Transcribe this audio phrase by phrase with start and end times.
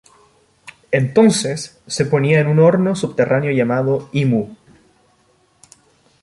[0.89, 4.49] Entonces se ponía en un horno subterráneo llamado "imu".